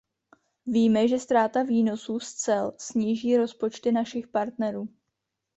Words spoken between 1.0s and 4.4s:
že ztráta výnosů z cel sníží rozpočty našich